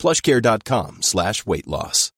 [0.00, 2.10] plushcare.com slash weight loss.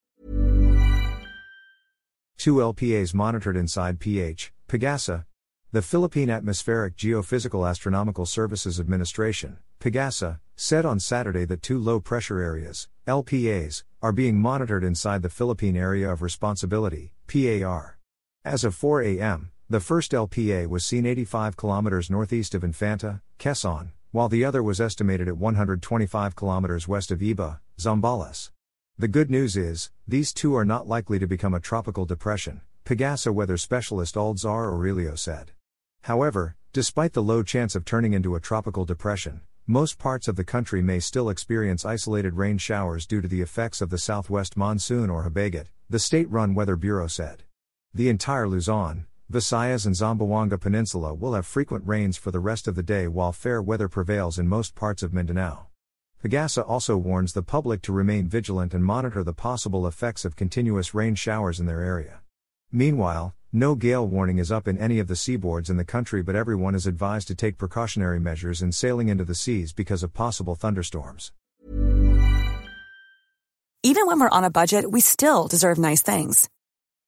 [2.38, 5.24] Two LPAs monitored inside PH, Pagasa.
[5.73, 12.40] The Philippine Atmospheric Geophysical Astronomical Services Administration, PAGASA, said on Saturday that two low pressure
[12.40, 17.98] areas, LPAs, are being monitored inside the Philippine Area of Responsibility, PAR.
[18.45, 23.92] As of 4 a.m., the first LPA was seen 85 kilometers northeast of Infanta, Quezon,
[24.10, 28.50] while the other was estimated at 125 kilometers west of Iba, Zambales.
[28.96, 33.34] The good news is, these two are not likely to become a tropical depression, Pagasa
[33.34, 35.51] weather specialist Aldczar Aurelio said.
[36.02, 40.45] However, despite the low chance of turning into a tropical depression, most parts of the
[40.45, 45.10] country may still experience isolated rain showers due to the effects of the southwest monsoon
[45.10, 47.42] or Habagat, the state run Weather Bureau said.
[47.92, 52.76] The entire Luzon, Visayas and Zamboanga Peninsula will have frequent rains for the rest of
[52.76, 55.66] the day while fair weather prevails in most parts of Mindanao.
[56.23, 60.95] Pagasa also warns the public to remain vigilant and monitor the possible effects of continuous
[60.95, 62.20] rain showers in their area.
[62.70, 66.37] Meanwhile, no gale warning is up in any of the seaboards in the country, but
[66.37, 70.54] everyone is advised to take precautionary measures in sailing into the seas because of possible
[70.54, 71.32] thunderstorms.
[73.82, 76.48] Even when we're on a budget, we still deserve nice things.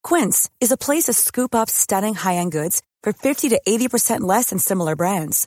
[0.03, 4.23] Quince is a place to scoop up stunning high end goods for 50 to 80%
[4.23, 5.47] less than similar brands.